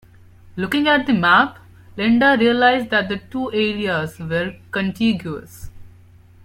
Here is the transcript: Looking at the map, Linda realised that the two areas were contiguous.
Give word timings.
Looking 0.55 0.87
at 0.87 1.05
the 1.05 1.13
map, 1.13 1.59
Linda 1.95 2.35
realised 2.39 2.89
that 2.89 3.07
the 3.07 3.17
two 3.17 3.53
areas 3.53 4.17
were 4.17 4.55
contiguous. 4.71 5.69